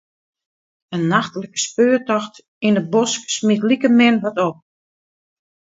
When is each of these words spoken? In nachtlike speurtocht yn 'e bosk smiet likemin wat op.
In 0.95 1.03
nachtlike 1.13 1.59
speurtocht 1.65 2.35
yn 2.67 2.77
'e 2.79 2.83
bosk 2.93 3.23
smiet 3.37 3.63
likemin 3.69 4.21
wat 4.23 4.37
op. 4.47 4.57